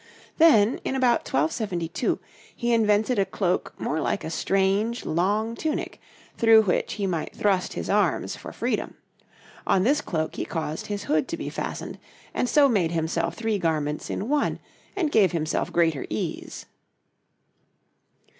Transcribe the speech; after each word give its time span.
Then, 0.39 0.79
in 0.83 0.95
about 0.95 1.19
1272, 1.19 2.17
he 2.55 2.73
invented 2.73 3.19
a 3.19 3.23
cloak 3.23 3.75
more 3.77 4.01
like 4.01 4.23
a 4.23 4.31
strange, 4.31 5.05
long 5.05 5.53
tunic, 5.53 6.01
through 6.39 6.63
which 6.63 6.93
he 6.93 7.05
might 7.05 7.35
thrust 7.35 7.73
his 7.73 7.87
arms 7.87 8.35
for 8.35 8.51
freedom; 8.51 8.95
on 9.67 9.83
this 9.83 10.01
cloak 10.01 10.37
he 10.37 10.43
caused 10.43 10.87
his 10.87 11.03
hood 11.03 11.27
to 11.27 11.37
be 11.37 11.51
fastened, 11.51 11.99
and 12.33 12.49
so 12.49 12.67
made 12.67 12.89
himself 12.91 13.35
three 13.35 13.59
garments 13.59 14.09
in 14.09 14.27
one, 14.27 14.57
and 14.95 15.11
gave 15.11 15.33
himself 15.33 15.71
greater 15.71 16.07
ease. 16.09 16.65